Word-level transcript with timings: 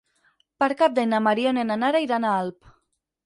Per 0.63 0.69
Cap 0.79 0.95
d'Any 0.95 1.11
na 1.11 1.19
Mariona 1.27 1.65
i 1.65 1.69
na 1.73 1.77
Nara 1.83 2.03
iran 2.07 2.25
a 2.25 2.35
Alp. 2.39 2.73